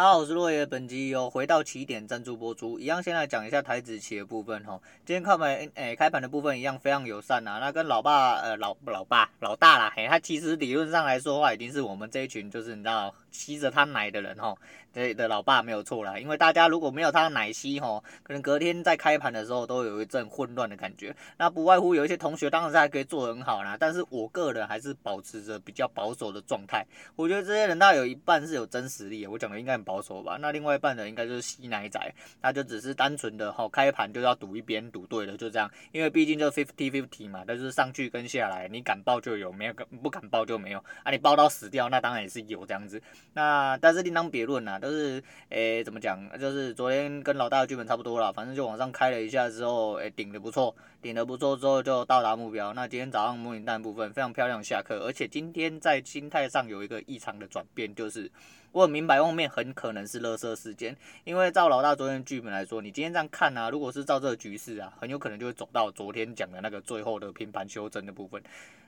[0.00, 0.64] 大家好，我是洛爷。
[0.64, 4.80] 本集由回到起点赞助播出，一样先来讲一下台子期的部分哈。
[5.04, 7.58] 今天开盘，诶、开盘的部分一样非常友善呐。
[7.60, 13.14] 那跟老爸，呃，老老爸老大啦，嘿，他其实理论上来说的话，已经是我们这一群，就是你知道。
[13.30, 14.54] 吸着他奶的人哈，
[14.92, 21.14] 对的老爸没有错啦，因为大家如果没有他的奶吸吼，可能隔天在开盘的时候都有一阵混乱的感觉。
[21.36, 26.84] 那不外乎有一些同学当然还可以做得很好啦，但是我个人还是保持着比较保守的状态。
[27.16, 30.36] 我觉得这些人大有一半是有真实力，我讲的应该很保守吧。
[30.40, 32.00] 那另外一半的应该就是吸奶仔，
[32.42, 41.10] 那就只是单纯的吼开盘就要赌一边赌对了就这样，因为毕竟就 fifty fifty 嘛，那就是上去跟下来，你敢报就有，没有不敢报就没有啊。
[41.10, 43.00] 你报到死掉，那当然也是有这样子。
[43.32, 46.18] 那但是另当别论啦，都是诶、怎么讲？
[46.38, 52.72] 就是昨天跟老大的剧本差不多了，反正就往上开了一下之后，诶、顶的不错，顶的不错之后就到达目标。
[52.72, 58.30] 那今天早上模拟弹部分非常漂亮下课，而且今天在心态上有一个异常的转变，就是
[58.72, 68.42] 我很明白后面很可能是垃圾事件，因为照老大昨天剧本来说，你今天这样看啊，如果是照这个局势啊，很有可能就会走到昨天讲的那个最后的拼盘修正的部分。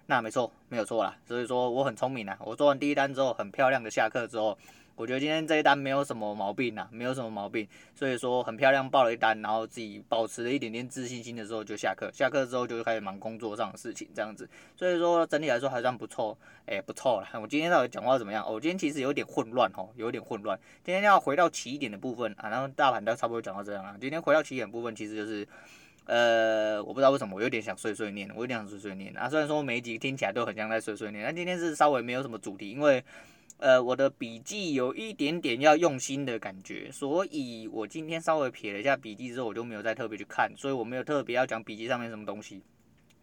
[0.07, 4.57] 那没错，没有错啦，所以说我很聪明啊，我做完第一单之后，很漂亮的下课之后。
[4.95, 17.29] 我觉得今天这一单没有什么毛病呐，没有什么毛病，所以说很漂亮报了一单，然后自己保持了一点点自信心的时候就下课，下课之后就开始忙工作上的事情这样子，所以说整体来说还算不错，哎、不错了。
[17.41, 18.45] 我今天到底讲话怎么样？
[18.47, 20.59] 我今天其实有点混乱哦，有点混乱。
[20.85, 23.97] 今天要回到起点的部分啊，然后大盘都差不多讲到这样了。
[23.99, 25.49] 今天回到起点部分其实就是，
[26.05, 29.29] 呃，我不知道为什么我有点想碎碎念，我有点想碎碎念啊。
[29.29, 33.03] 虽然说每一集听起来都很像在碎碎念，但今天是稍微没有什么主题，因为。
[33.59, 42.63] 呃，我的笔记有一点点要用心的感觉，所以我今天稍微撇了一下笔记之后，我就没有再特别去看，所以我没有特别要讲笔记上面什么东西，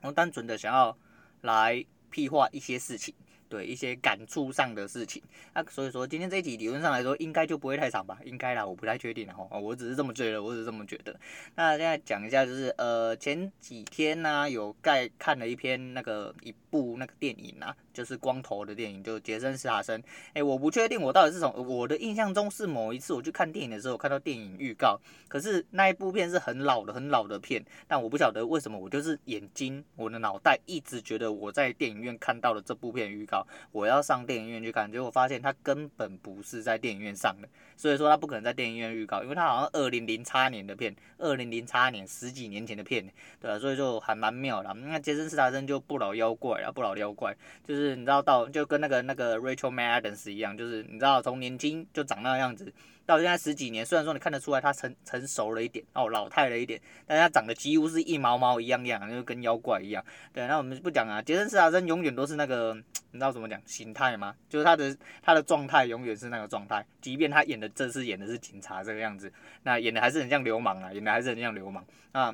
[0.01, 0.97] 我单纯的想要
[1.41, 3.13] 来屁话一些事情。
[3.49, 5.21] 对一些感触上的事情，
[5.53, 8.19] 那、啊、所以说今天这一集理论上来说应该就不会太长吧？
[8.23, 11.13] 应该啦，我不太确定哈，我只是这么觉得，我只是这么觉得。
[11.55, 20.01] 那现在讲一下，就是呃前几天呢、有盖看了一篇那个一部那个电影啊，就是光头的电影，就杰森·斯塔森。
[20.33, 33.38] 哎，我不确定我到底是从我的印象中是某一次我去看电影的时候看到电影预告，可是那一部片是很老的很老的片，但我不晓得为什么我就是眼睛我的脑袋一直觉得我在电影院看到了这部片预告。
[33.71, 43.07] 我要上电影院去看，结果发现他根本不是在电影院上的，所以说他不可能在电影院预告，因为他好像二零零叉年的片，二零零叉年十几年前的片，
[43.39, 44.73] 对啊，所以就还蛮妙的。
[44.73, 47.35] 那杰森·斯坦森就不老妖怪啊，不老妖怪，
[47.67, 52.73] 就是你知道到就跟那个那个 Rachel Maddens 一样，就是你知道从年轻就长那个样子。
[53.09, 60.05] 到现在十几年，虽然说你看得出来他成成熟了一点哦，老态了一点，但他长得几乎是一毛毛一样样，就跟妖怪一样。
[60.31, 62.71] 对，那我们不讲啊，杰森·斯坦森永远都是那个，
[63.09, 64.35] 你知道怎么讲形态吗？
[64.47, 69.33] 就是他的他的状态永远是那个状态，即便他演的这次演的是警察这个样子，
[69.63, 72.31] 那演的还是很像流氓啊，演的还是很像流氓啊。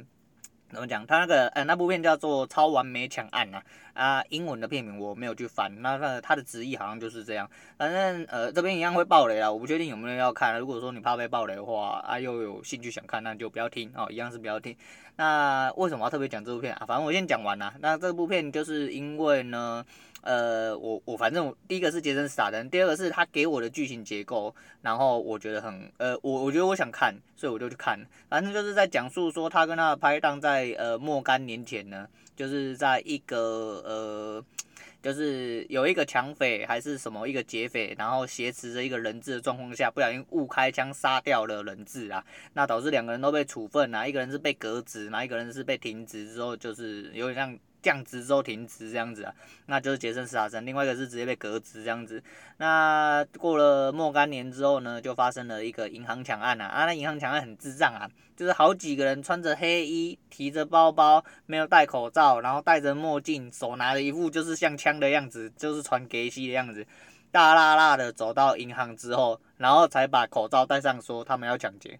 [0.71, 1.05] 怎么讲？
[1.05, 3.63] 他那个呃，那部片叫做《超完美抢案》啊
[3.95, 5.81] 啊，英文的片名我没有去翻。
[5.81, 7.49] 那那他的直译好像就是这样。
[7.77, 10.59] 反正呃，这边一样会爆雷啦，我不确定有没有人要看。
[10.59, 14.77] 如果说你怕被爆雷的话，啊又有兴趣想看，那就不要听哦，一样是不要听。
[15.15, 16.85] 那为什么要特别讲这部片啊？
[16.85, 17.73] 反正我先讲完啦。
[17.79, 19.83] 那这部片就是因为呢。
[20.27, 28.03] 呃，我我反正第一个是杰森·斯坦森，第二个是他给我的剧情结构，然后我觉得很呃，我我觉得我想看，所以我就去看。
[28.27, 34.45] 反正就是在讲述说他跟他的拍档在呃若干年前呢，就是在一个呃，
[35.01, 42.23] 就是有一个抢匪还是什么一个劫匪，然后挟持着一个人质的状况下，不小心误开枪杀掉了人质啊，
[42.53, 47.57] 那导致两个人都被处分啊，一个人是被革职，然后一个人是被停职之后，就是有点像。
[47.85, 49.31] 降职之后停职这样子啊，
[49.67, 50.65] 那就是杰森·斯坦森。
[50.65, 52.23] 另外一个是直接被革职这样子。
[52.57, 56.65] 那过了若干年之后呢，就发生了一个银行抢案啊。
[56.65, 66.83] 啊，那银行抢案很智障啊，就是好几个人穿着黑衣，提着包包，没有戴口罩，然后戴着墨镜，手拿着一副就是像枪的样子，就是传给西的样子，
[67.29, 71.99] 大剌剌的走到银行之后，然后才把口罩戴上，说他们要抢劫。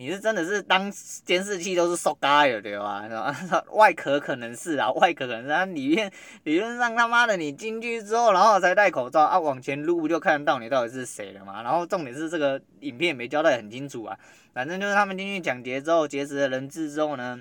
[0.00, 0.90] 你是真的是当
[1.26, 3.06] 监视器都是塑胶的对吧？
[3.06, 6.10] 然后外壳可能是啊，外壳可能是啊，里面
[6.44, 11.60] 理论上他妈的你进去之后，然后才戴口罩啊，往前撸就看得到你到底是谁了嘛。
[11.62, 14.18] 然后重点是这个影片也没交代很清楚啊，
[14.54, 17.38] 反正就是他们进去抢劫之后，劫持了人质之后呢，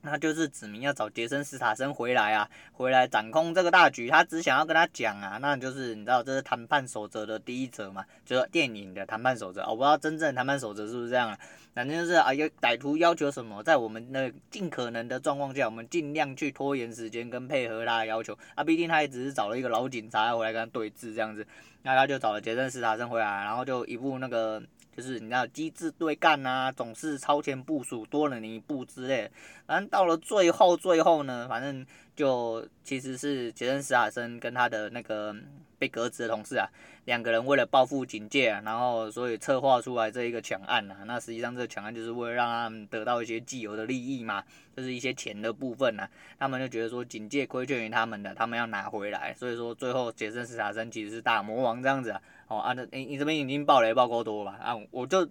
[0.00, 4.08] 那就是指明要找杰森·斯塔森回来啊，回来掌控这个大局。
[4.08, 9.60] 他只想要跟他讲啊，那就是你知道这是谈判守则的第一则嘛，就是电影的谈判守则。
[9.62, 11.38] 我不知道真正谈判守则是不是这样啊，
[11.74, 18.38] 反正就是啊，有歹徒要求什么，在我们的尽可能的状况下，我们尽量去拖延时间跟配合他的要求。
[18.54, 21.44] 啊，毕竟他也只是找了一个老警察要回来跟他对峙这样子，
[21.82, 24.62] 那他就找了杰森·斯塔森回来，然后就一部那个。
[24.98, 29.30] 就是你知道机智对干啊，总是超前部署，多了你一步之类的。
[29.64, 31.86] 反正到了最后，最后呢，反正
[32.16, 35.32] 就其实是杰森·史塔森跟他的那个
[35.78, 36.66] 被革职的同事啊，
[37.04, 41.04] 两个人为了报复警戒，然后所以策划出来这一个抢案啊。
[41.06, 44.42] 那实际上这个抢案就是为了让他们得到一些既有的利益嘛，
[44.76, 46.10] 就是一些钱的部分啊。
[46.40, 49.32] 他们就觉得说警戒亏欠于他们的，他们要拿回来。
[49.38, 52.20] 所以说最后杰森·史塔森其实是大魔王这样子啊。
[52.48, 54.58] 哦，啊，那你你这边已经爆雷爆够多了吧？
[54.60, 55.28] 啊，我就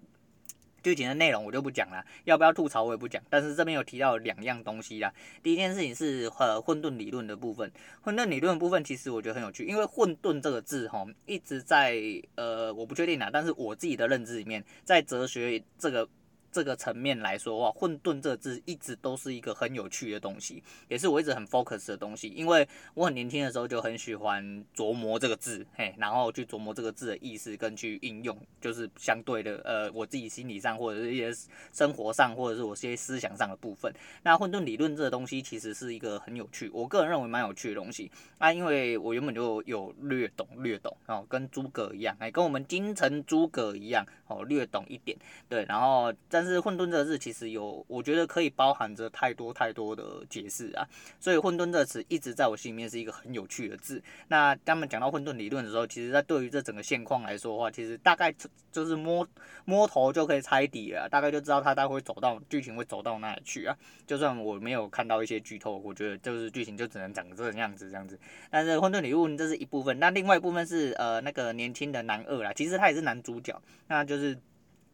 [0.82, 3.22] 具体的内容我就不讲了，要不要吐槽我也不讲。
[3.28, 5.12] 但是这边有提到两样东西啦。
[5.42, 7.70] 第一件事情是呃混沌理论的部分，
[8.00, 12.00] 混沌理论的部分其实我觉得很有趣，因为混沌这个字哈一直在
[12.36, 16.08] 呃我不确定啦，但是我自己的认知里面，在哲学这个。
[16.50, 22.28] 这个层面来说的话，混沌这个字一直都是一个很有趣的东西，也是我一直很 focus 的东西。
[22.28, 31.32] 因为我很年轻的时候就很喜欢琢磨这个字，嘿，然后去琢磨这个字的意思跟去应用，就是相对的，呃，我自己心理上或者是一些
[31.72, 33.92] 生活上或者是我一些思想上的部分。
[34.22, 38.10] 那混沌理论这个东西其实是一个很有趣，我个人认为蛮有趣的东西。
[38.38, 45.18] 啊，因为我原本就有略懂略懂哦，跟诸葛一样，哎，跟我们京城诸葛一样哦，略懂一点，
[45.48, 50.86] 对，然后但是混沌这个字其实有，我觉得可以包含着太多太多的解释啊，
[51.18, 54.00] 所以混沌这个词一直在我心里面是一个很有趣的字。
[54.28, 58.32] 那他们讲到混沌理论的时候，其实在对于这整个现况来说的话，其实大概
[58.70, 59.26] 就是摸
[59.64, 63.76] 摸头就可以猜底了，大概就知道他大概会走到剧情会走到哪里去啊。
[64.06, 68.16] 就算我没有看到一些剧透，我觉得就是剧情就只能长这样子这样子。
[68.48, 74.38] 但是混沌理论这是一部分，那另外一部分是呃那个年轻的男二啦，其实他也是男主角，那就是。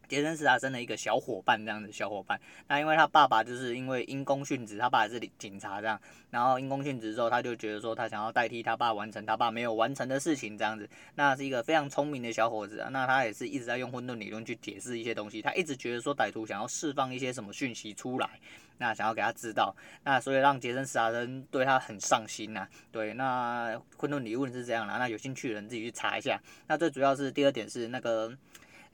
[0.07, 2.39] 杰森·史塔森的一个小伙伴，这样子小伙伴。
[2.67, 5.99] 那因为他爸爸就是因为因公殉职，他爸是警察这样。
[6.29, 10.89] 然后因公殉职之后，他就觉得说他想要代替他爸完成他爸没有完成的事情，这样子。
[11.15, 12.89] 那是一个非常聪明的小伙子啊。
[12.91, 15.41] 那他也是一直在用混沌理论去解释一些东西。
[15.41, 18.29] 他一直觉得说歹徒想要释放一些什么讯息出来，
[18.77, 19.73] 那想要给他知道。
[20.03, 22.67] 那所以让杰森·史塔森对他很上心呐。
[22.91, 24.97] 对，那混沌理论是这样啦。
[24.97, 26.37] 那有兴趣的人自己去查一下。
[26.67, 28.31] 那最主要是第二点是那个。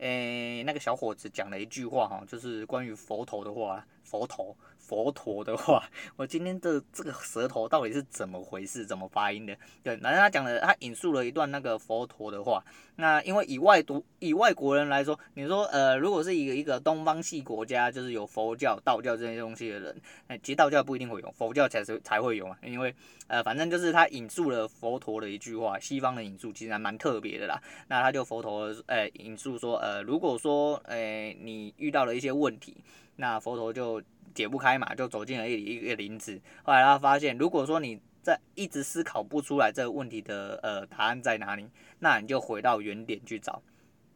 [0.01, 4.55] 诶、那个小伙子讲了一句话哈，就是关于佛头的话，佛头。
[4.91, 5.81] 佛陀的话，
[6.17, 8.85] 我今天的这个舌头到底是怎么回事？
[8.85, 9.55] 怎么发音的？
[9.81, 12.61] 对，然后他讲了，他引述了一段那个佛陀的话。
[12.97, 22.57] 那因为以外读以外国人来说，你说呃，如果是一个一个东方系国家，就是有佛教、道教这些东西的人，哎，其实道教不一定会有，佛教才是才会有嘛。
[22.61, 22.93] 因为
[23.27, 27.59] 呃，反正就是他引述了佛陀的一句话，西方的引述其实还蛮特别的啦。
[27.87, 32.75] 那他就佛陀呃引述说呃，如果说呃你遇到了一些问题，
[33.15, 34.01] 那佛陀就。
[34.33, 36.39] 解不开嘛，就走进了一一个林子。
[36.63, 41.67] 后来他发现，如果说你在一直思考不出来这个问题的呃答案在哪里，
[41.99, 43.61] 那你就回到原点去找。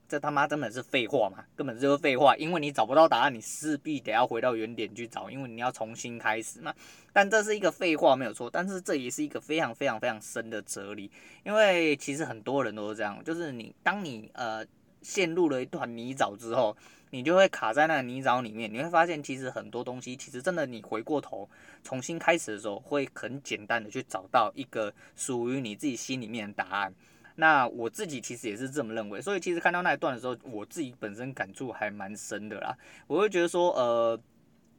[0.07, 2.33] 这他妈根本是废话嘛，根本就是废话。
[2.38, 6.74] 因为你找不到答案，你势必得要回到原点去找，因为你要重新开始嘛。
[7.12, 11.12] 但这是一个废话没有错，但是这也是一个非常非常非常深的哲理。
[11.44, 14.65] 因为其实很多人都是这样，就是你当你呃
[15.01, 16.77] 陷入了一团泥沼之后。
[17.12, 21.50] 你就会卡在那个泥沼里面，你会发现其实很多东西，其实真的你回过头
[21.84, 26.94] 重新开始的时候，会很简单的去找到一个属于你自己心里面的答案。
[27.36, 32.78] 那我自己其实也是这么认为，所以其实看到那一段的时候，我自己本身感触还蛮深的啦。
[33.07, 34.19] 我会觉得说，呃，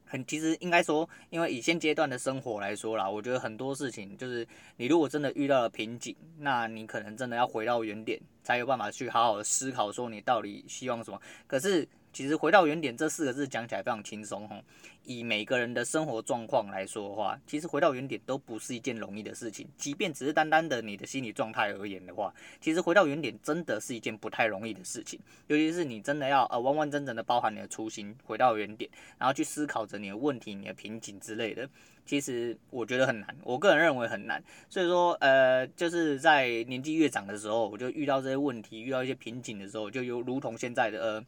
[0.05, 11.19] 很其实应该说，因为以现阶段的生活来说啦，我觉得很多事情就是你如果真的遇到了瓶颈，那你可能真的要回到原点，才有办法去好好的思考说你到底希望什么。
[11.47, 11.89] 可是。
[12.17, 14.59] 其实回到原点这四个字讲起来非常轻松哈。
[15.05, 19.69] 以每个人的生活状况来说的话，其实回到原点都不是一件容易的事情。
[19.77, 25.21] 即便只是单单的你的心理状态而言的话，其实回到原点真的是一件不太容易的事情。
[25.49, 31.69] 尤其是你真的要呃完完整整的包含你的初心，回到原点，然后去思考着你的问题、你的瓶颈之类的。
[32.07, 34.43] 其实我觉得很难，我个人认为很难。
[34.71, 41.25] 所以说呃，就是在年纪越长的时候，我就遇到这些问题，遇到一些瓶颈的时候，就有如同现在的呃。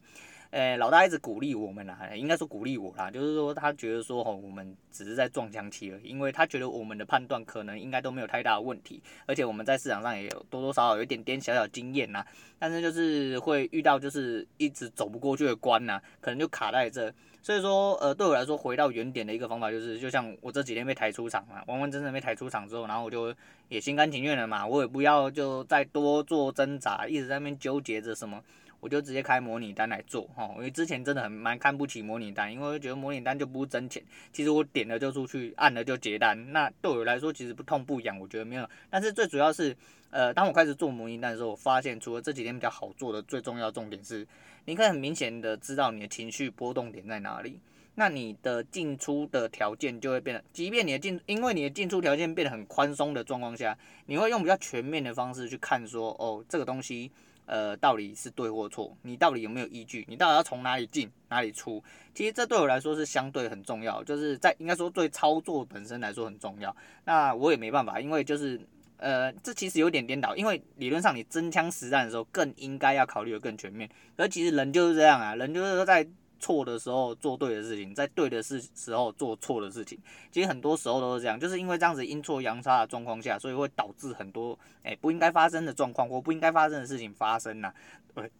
[0.51, 12.25] 呃，老大一直鼓励我们啦，应该说鼓励我啦，就是说他觉得说吼，我们只是在撞墙期而已，因为他觉得我们的判断可能应该都没有太大的问题，而且我们在市场上也有多多少少有一点点小小经验呐，
[12.57, 17.13] 但是就是会遇到就是一直走不过去的关呐，可能就卡在这，
[17.43, 23.31] 所以说呃，对我来说回到原点的一个方法就是，就像我这几天被抬出场嘛，完完整整被抬出场之后，然后我就
[23.67, 28.43] 也心甘情愿了嘛，我也不要就再多做挣扎，一直在那边纠结着什么。
[28.79, 34.01] 我就直接开模拟单来做哈，因为之前真的很蛮看不起模拟单，因为我觉得模拟单就不是真钱。
[34.31, 38.69] 其实我点了就出去，按了就结单，那对我来说其实不痛不痒，我觉得没有。
[38.89, 39.75] 但是最主要是，
[40.11, 44.25] 呃，当我开始做模拟单的时候，我发现除了这几天比较好做的，最重要重点是，
[44.63, 47.59] 你可以很明显的知道你的情绪波动点在哪里，
[47.95, 57.11] 那你的进出的条件就会变得，即便你的进，因为你的进出条件变得很宽松的状况下，你会用比较全面的方式去看说，哦，这个东西。
[57.49, 58.95] 呃，到底是对或错？
[59.01, 60.05] 你到底有没有依据？
[60.07, 61.83] 你到底要从哪里进，哪里出？
[62.13, 66.75] 其实这对我来说是相对很重要，就是在应该说对操作本身来说很重要。
[67.05, 68.61] 那我也没办法，因为就是
[68.97, 76.07] 呃，这其实有点颠倒，因为理论上你真枪实弹的时候更应该要考虑的更全面，而其实人就是这样啊，人就是在。
[76.39, 79.99] 错的时候做对的事情，在对的事时候做错的事情，
[80.31, 87.73] 其实很多时候都是这样，就是因为这样子阴错阳差的状况下，所以会导致很多诶不应该发生的状况或不应该发生的事情发生呐。
[88.15, 88.31] 对，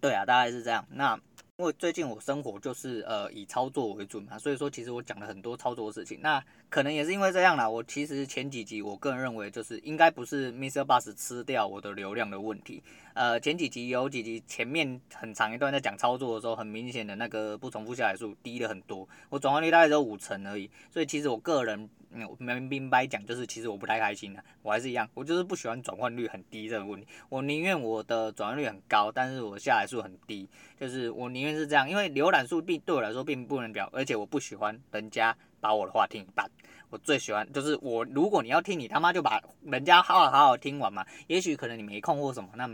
[0.00, 0.84] 对啊，大概是这样。
[0.90, 1.18] 那。
[1.58, 6.20] 因为最近我生活就是呃以操作为准嘛，所以说其实我讲了很多操作的事情。
[6.22, 10.84] 那可能也是因为这样啦，我其实前几集我个人认为就是应该不是 Mr.
[10.84, 12.80] Bus 吃掉我的流量的问题。
[13.12, 20.70] 呃，前几集有几集前面很长一段在讲操作的时候，很明显的那个不重复下载数低了很多，我转换率大概只有五成而已。
[20.92, 21.90] 所以其实我个人。
[22.10, 27.06] 嗯，明明白讲，就是其实我不太开心的，我还是一样，我就是不喜欢转换率很低这个问题。
[27.28, 30.48] 我宁愿我的转换率很高，但是我下载数很低，
[30.80, 36.50] 就是我宁愿是这样，因为浏览数并对我来说并不能表，而且我不喜欢人家把我的话听一半。
[36.90, 41.04] 我最喜欢就是我，如果你要听，你他妈就把人家好好好好听完嘛。
[41.26, 42.66] 也许可能你没空或什么，那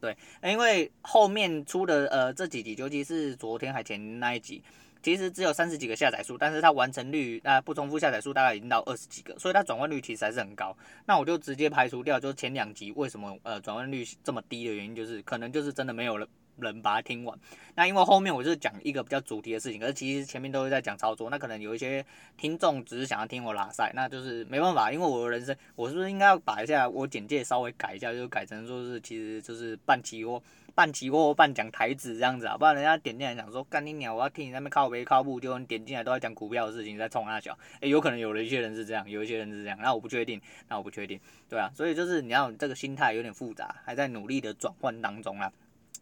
[0.00, 4.62] 对，因为后面出的呃这几集，尤其是昨天还前那一集。
[5.02, 10.76] 其实只有三十几个下载数，但是它完成率啊不重复下载数大概已经到二十几个，所以它转换率其实还是很高。
[11.04, 16.26] 那我就直接排除掉，就是前两集为什么呃转换率这么低的原因，就是可能就是真的没有人
[16.58, 17.38] 人把它听完。
[17.74, 22.04] 那因为后面我就是讲一个比较主题的事情，可是其实前面都是在讲操作，那可能有一些
[22.36, 30.42] 听众只是想要听我拉赛，那就是没办法，因为我的人生，我是不是应该要把一下我简介稍微改一下，就改成说是其实就是半期货。
[30.76, 34.70] 半期货半讲台子这样子啊，不然人家点进来讲说干你鸟，我要听你那边。
[34.70, 37.58] 靠背靠步，就你点进来都在讲股票的事情，在冲他笑。
[37.80, 41.18] 诶、有可能有的一些人是这样，有一些人是这样，那我不确定，那我不确定，
[41.48, 45.50] 对啊，所以就是你要这个心态有点复杂，还在努力的转换当中啊。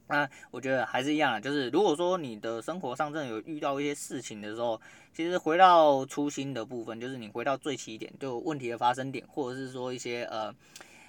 [0.08, 4.80] 那我觉得还是一样啊，就是如果说你的生活上真的有遇到一些事情的时候，
[5.12, 10.52] 其实回到初心的部分，就是你回到最起点，就问题的发生点，或者是说一些呃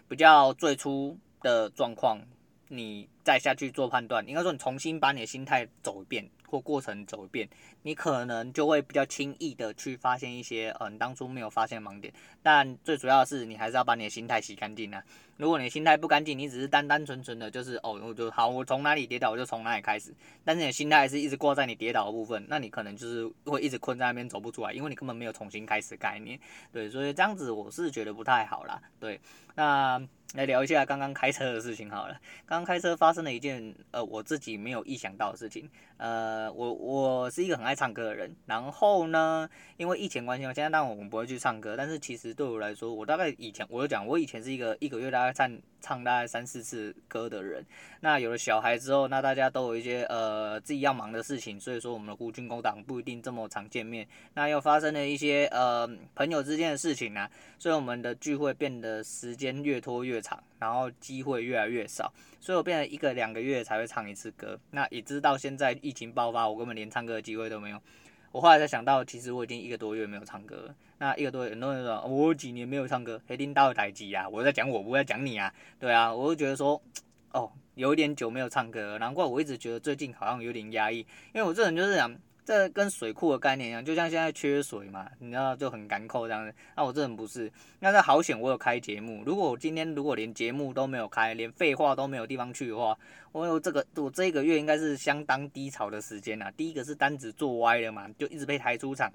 [0.07, 2.19] 比较最初的状况。
[2.67, 7.49] 你再下去做判断，应该说你重新把你的心态走一遍，或过程走一遍，
[7.81, 12.13] 你可能就会比较轻易的去发现一些嗯你当初没有发现的盲点。
[12.43, 15.03] 但最主要的是，你还是要把你的心态洗干净啊。
[15.37, 20.13] 如果你心态不干净，你只是单单纯纯的，就是哦，我就好，我从哪里跌倒我就从哪里开始。
[20.43, 26.39] 但是你的心态是一直挂在你跌倒的部分，那你可能就是会一直困在那边走不出来，因为你根本没有重新开始概念。
[26.71, 28.81] 对，所以这样子我是觉得不太好啦。
[28.99, 29.19] 对，
[29.55, 30.01] 那。
[30.33, 32.13] 来聊一下刚刚开车的事情好了。
[32.45, 35.69] 刚刚开车发生了一件呃我自己没有意想到的事情。
[35.95, 47.65] 呃，我我是一个很爱唱歌的人，然后呢，因为疫情关系嘛，现在当然我们不会去唱歌，但是其实对我来说，我大概以前我就讲，我以前是一个一个月大概唱唱大概三四次歌的人。
[48.01, 54.07] 那有了小孩之后，那大家都有一些呃自己要忙的事情，所以说我们的孤军共党不一定这么常见面。
[54.33, 64.59] 那又发生了一些呃朋友之间的事情呢、啊，所以我们的聚会变得时间越拖越长，然后机会越来越少，所以我变成一个两个月才会唱一次歌。
[64.71, 67.81] 那一直到现在疫情爆发，我根本连唱歌的机会都没有。
[68.35, 70.75] 我后来才想到，其实我已经一个多月没有唱歌了。
[70.97, 75.53] 那一个多月，很多人说我几年没有唱歌，黑丁到台机啊，我在讲我，不在讲你啊。
[75.79, 76.81] 对啊，我就觉得说，
[77.31, 80.97] 哦，有点久没有唱歌，难怪我一直觉得最近好像有点压抑，
[81.33, 82.13] 因为我这人就是讲。
[82.45, 86.53] 这跟水库的概念一样，就像现在缺水嘛，你知道就很干扣这样子。
[86.75, 89.23] 那我这人不是，那这好险我有开节目。
[89.25, 92.95] 如果我今天如果连节目都没有开，连废话都没有地方去的话，
[93.31, 96.51] 我有这个我这个月应该是相当低潮的时间呐。
[96.55, 99.11] 第一个是单子做歪了嘛，就一直被抬出场，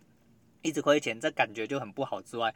[0.62, 2.52] 一直亏钱，这感觉就很不好之外。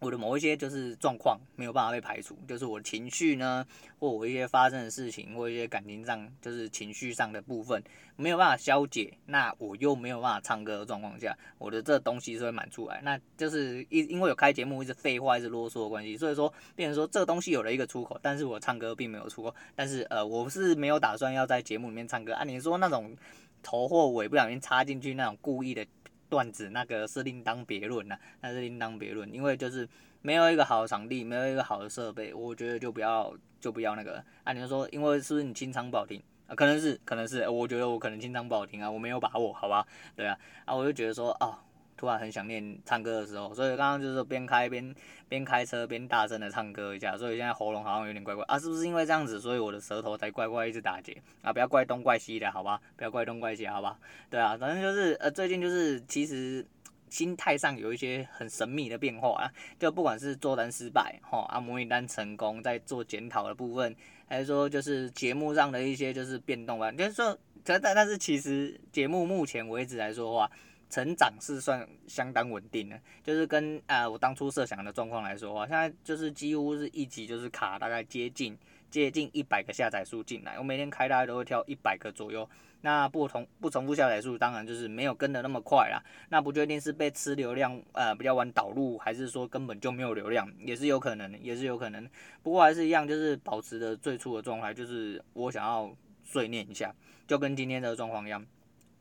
[0.00, 3.66] 我的某一些就是状况没有办法被排除，就是我的情绪呢，
[3.98, 7.82] 或我一些发生的事情，或一些感情上就是情绪上的部分
[8.16, 23.16] 没有办法消解，那我又没有办法唱歌的状况下，我的这东西是会满出来，那就是因因为有开节目一直废话一直啰嗦的关系，所以说变成说这个东西有了一个出口，但是我唱歌并没有出口，但是呃我是没有打算要在节目里面唱歌啊，你说那种
[23.62, 25.84] 头或尾不小心插进去那种故意的。
[26.28, 29.88] 段子那个是另当别论呐，那是另当别论，因为就是
[30.22, 34.22] 没有一个好的场地，没有一个好的设备，我觉得就不要就不要那个。
[34.44, 36.54] 啊，你就说，因为是不是你清唱不好听啊？
[36.54, 39.86] 可能是，可能是，我觉得我可能清唱不好听啊，我没有把握，好吧？
[40.16, 41.58] 对啊，啊，我就觉得说哦。
[41.98, 44.94] 突然很想念唱歌的时候，所以刚刚就是边开边
[45.28, 51.52] 边开车边大声的唱歌一下，所以现在喉咙好像有点怪怪啊，是不是因为这样子，所以我的舌头才怪怪一直打结啊？
[51.52, 52.80] 不要怪东怪西的，好吧？
[52.96, 53.98] 不要怪东怪西，好吧？
[54.30, 56.64] 对啊，反正就是呃，最近就是其实
[57.10, 63.92] 心态上有一些很神秘的变化啊，就不管是做单失败，哈啊模拟单成功，在做检讨的部分，
[64.28, 70.50] 还是说就是节目上的一些就是变动吧，就是说，但但是其实节目目前为止来说的话。
[70.90, 78.56] 成长是算相当稳定的，就是跟啊、呃、我当初设想的状况来说话，现在就是几乎是一集就是卡大概接近
[78.90, 82.48] 接近一百个下载数进来，我每天开大概都会跳一百个左右。
[82.80, 86.00] 那不同不重复下载数当然就是没有跟的那么快啦。
[86.28, 92.08] 那不确定是被吃流量呃比较晚导入，还是说根本就没有流量，也是有可能的，也是有可能。
[92.40, 95.92] 不过还是一样，就是保持着最初的状态，就是我想要
[96.22, 96.94] 碎念一下，
[97.26, 98.46] 就跟今天的状况一样。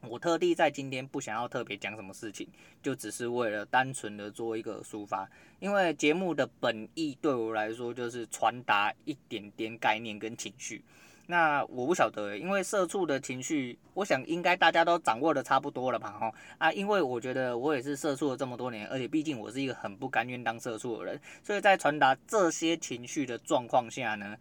[0.01, 2.47] 我特地在今天不想要特别讲什么事情，
[2.81, 10.83] 就只是为了单纯的做一个抒发，因为节目的本意对我来说就是传达一点点概念跟情绪。
[11.29, 16.09] 那我不晓得，因为社畜的情绪，我想应该大家都掌握的差不多了吧？
[16.11, 24.37] 哈啊，因为我觉得我也是社畜了这么多年，而且毕竟我是一个很不甘愿当社畜的人，所以在传达这些情绪的状况下呢。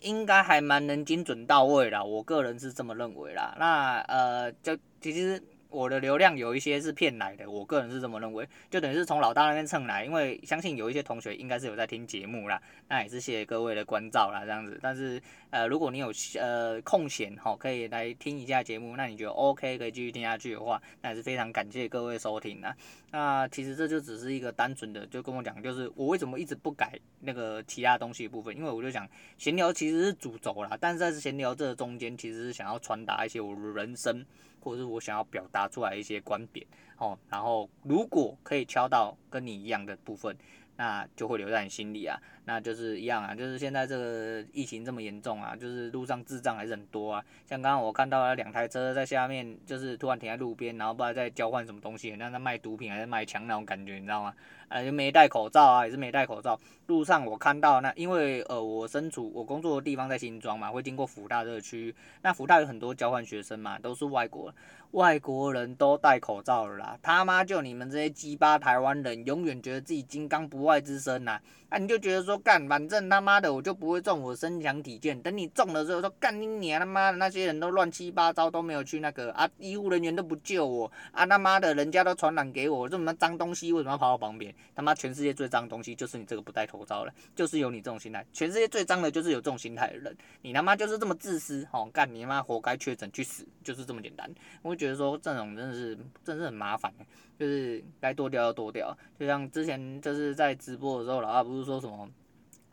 [0.00, 3.54] 应该还蛮能精准到位啦，我个人是这么认为啦。
[3.58, 5.42] 那呃，就其实。
[5.70, 14.78] 我的流量有一些是骗来的，我个人是这么认为，就等于是从老大那边蹭来，因为相信有一些同学应该是有在听节目啦，那也是谢谢各位的关照啦，这样子。
[14.82, 15.20] 但是
[15.50, 16.10] 呃，如果你有
[16.40, 22.74] 呃空闲哈，可以来听一下节目，那你觉得 OK 可以继续听下去的话，那也是非常感谢各位收听啦。
[23.10, 29.06] 那其实这就只是一个单纯的，就跟我讲，就是我为什么一直不改那个其他东西的部分，因为我就想
[29.36, 34.24] 闲聊其实是主轴啦，但是在闲聊这中间，其实是想要传达一些我的人生。
[34.68, 36.66] 或者是我想要表达出来一些观点，
[36.98, 40.36] 哦，然后如果可以敲到跟你一样的部分，
[40.78, 54.32] 那就会留在你心里啊，那就是一样啊，就是现在这个疫情这么严重啊，就是路上智障还是很多啊，像刚刚我看到了两台车在下面，就是突然停在路边，然后不知道在交换什么东西，像在卖毒品还是卖枪那种感觉，你知道吗？
[54.68, 56.56] 呃，就没戴口罩啊，也是没戴口罩。
[56.86, 61.94] 路上我看到那，因为呃，我身处我工作的地方在新庄嘛，会经过福大这个区域。
[62.22, 64.54] 那福大有很多交换学生嘛，都是外国，
[64.92, 66.98] 外国人都戴口罩了啦。
[67.02, 71.32] 他妈就你们这些鸡巴台湾人，永远觉得自己金刚不坏之身呐、
[71.68, 71.76] 啊。
[71.78, 75.20] 你就觉得说干，反正他妈的我就不会中，我身强体健。
[75.20, 84.54] 等你中了之后说干你娘他妈的那些人都乱七八糟，都没有去那个啊，医护人员都不救我啊，他妈的人家都传染给我，这么脏东西为什么要跑到旁边？
[84.74, 88.24] 他妈全世界最脏的东西就是你这个不戴口罩的，就是有你这种心态。
[88.32, 94.26] 全世界最脏的就是有这种心态的人，你他妈就是这么自私哦，干你妈活该确诊去死，就是这么简单。
[94.62, 96.90] 我觉得说这种真的是真是很麻烦，
[97.38, 102.08] 就是该剁掉要剁掉，就像之前就是在直播的时候，老二不是说什么，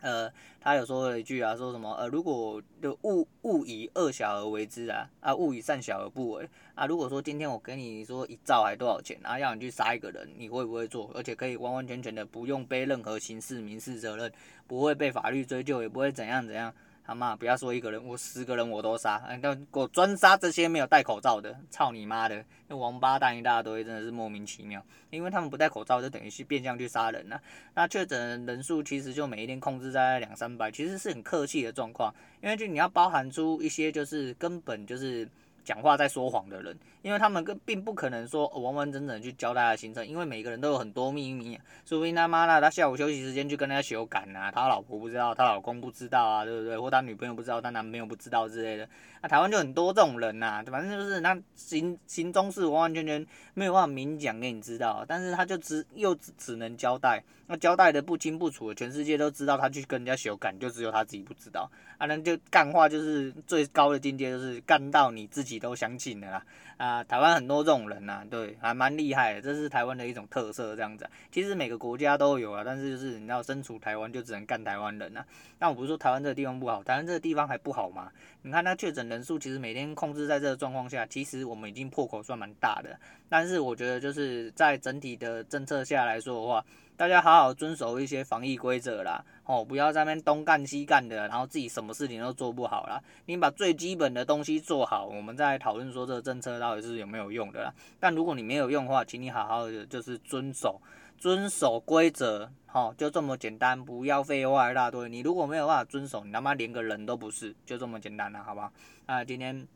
[0.02, 6.86] 呃，他有说了一句啊，说什么呃，如果就勿勿以恶小而为之啊，啊，勿以善小而不为啊。
[6.86, 11.12] 如果说今天我给你说一兆还多少钱，然后让你去杀一个人，你会不会做？
[11.16, 14.32] 而且可以完完全全的不用背任何刑事民事责任，
[14.68, 16.72] 不会被法律追究，也不会怎样怎样。
[17.08, 24.84] 他妈，不要说一个人，我十个人我都杀，但我专杀这些没有戴口罩的，操你妈的，那王八蛋一大堆，真的是莫名其妙。
[25.12, 27.40] 因为他们不戴口罩，就等于是变相去杀人了。
[27.74, 32.14] 那确诊人数其实就每一天控制在两三百，其实是很客气的状况。
[32.42, 35.28] 因为就你要包含出一些，就是根本就是。
[35.66, 46.80] 讲话在说谎的人，因为他们跟并不可能说完完整整去交代他行程，因为每个人都有很多秘密，说不定他妈的他下午休息时间去跟人家修改啊，他老婆不知道，他老公不知道啊，对不对？
[46.80, 48.88] 或他女朋友不知道，他男朋友不知道之类的，
[49.22, 53.26] 啊，台湾就很多这种人呐、啊，反正就是那行行踪是完完全全
[53.56, 66.46] 没有办法明讲给你知道，但是他就只又只只能交代，那交代的不清不楚，全世界都知道他去跟人家修改，就只有他自己不知道，啊，那就干话就是最高的境界，就是干到你自己都相信的啦，
[66.78, 75.26] 啊，台湾很多这种人呐、啊，对，还蛮厉害的，这是台湾的一种特色这样子、其实每个国家都有啊，但是就是你要身处台湾就只能干台湾人呐、啊，
[75.58, 78.12] 但我不是说台湾这个地方不好，台湾这个地方还不好吗？
[78.42, 82.96] 你看那确诊人数其实每天控制在这个状况下，其实我们已经破口算蛮大的。
[83.28, 86.64] 但是我觉得就是在整体的政策下来说的话，
[86.98, 93.02] 大家好好遵守一些防疫规则啦，哦，不要在那边东干西干的，然后自己什么事情都做不好啦。
[93.26, 97.74] 你把最基本的东西做好，我们再讨论说这个政策到底是有没有用的啦。
[98.00, 100.82] 但如果你没有用的话，请你好好的就是遵守。
[101.18, 105.10] 遵守规则，好，就这么简单，不要废话一大堆。
[105.10, 108.72] 你如果没有办法遵守，你他妈连个人都不是，就这么简单了，好不好？
[109.06, 109.68] 那今天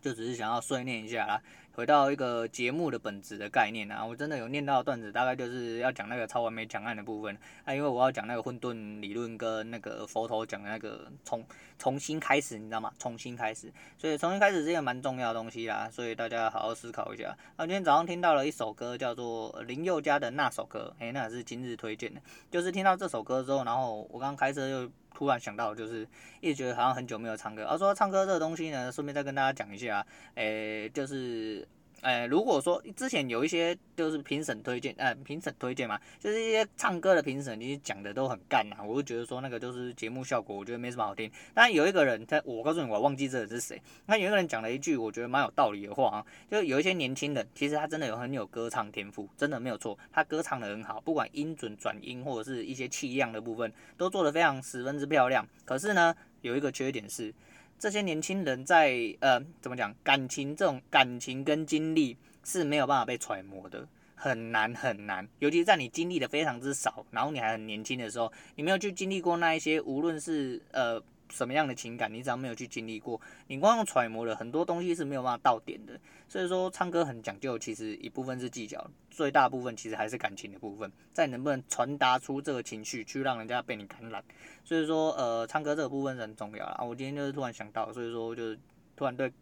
[0.00, 1.40] 就只是想要碎念一下啦。
[1.76, 7.36] 回到一个节目的本质的概念啊，我真的有念到段子，大概就是要讲那个超完美讲案的部分。
[7.66, 11.44] 啊，因为我要讲那个混沌理论跟那个佛陀讲的那个冲
[11.78, 12.92] 重新开始，你知道吗？
[12.98, 17.36] 重新开始，所以重新开始是一个蛮重要的东西啦，所以大家好好思考一下。
[17.56, 24.90] 啊，今天早上听到了一首歌，叫做林宥嘉的那首歌，诶、那也是今日推荐的，就是听到这首歌之后，然后我刚开车又。
[25.16, 26.06] 突然想到，就是
[26.42, 27.64] 一直觉得好像很久没有唱歌。
[27.64, 31.66] 而说唱歌这个东西呢，顺便再跟大家讲一下，诶、就是。
[32.06, 41.28] 呃，如果说之前有一些就是评审推荐，呃，评审推荐嘛，就是一些唱歌的评审，你讲的都很干呐，我就觉得说那个就是节目效果，我觉得没什么好听。
[41.52, 43.82] 但有一个人，他我告诉你，我忘记这个是谁。
[44.06, 55.44] 那有一个人讲了一句，我觉得蛮有道理的话啊，就有一些年轻人，其实他真的有很有歌唱天赋，真的没有错，他歌唱的很好，不管音准、转音或者是一些气量的部分，都做得非常十分之漂亮。
[55.64, 57.34] 可是呢，有一个缺点是。
[57.78, 71.02] 这些年轻人在呃怎么讲感情这种感情跟经历是没有办法被揣摩的，很难很难，尤其在你经历的非常之少，然后你还很年轻的时候，你没有去经历过那一些，无论是呃。
[71.30, 75.98] 什么样的情感，你只要没有去经历过，你光用揣摩了很多东西是没有办法到点的。
[76.28, 84.22] 所以说，唱歌很讲究，其实一部分是技巧，最大部分其实还是感情的部分，在能不能传达出这个情绪，去让人家被你感染。
[84.64, 86.82] 所以说，呃，唱歌这个部分是很重要啊。
[86.82, 88.58] 我今天就是突然想到，所以说就是
[88.96, 89.32] 突然对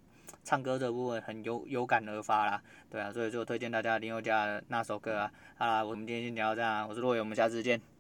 [0.43, 2.63] 唱歌这个部分很有有感而发啦。
[2.91, 5.33] 对啊，所以就推荐大家林宥嘉那首歌啊。
[5.57, 7.94] 好啦，我们今天先聊到这样，我是洛伟，我们下次见。